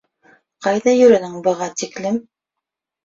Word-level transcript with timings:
Ҡайҙа 0.67 0.95
йөрөнөң 1.01 1.37
быға 1.49 1.67
тиклем? 1.83 2.19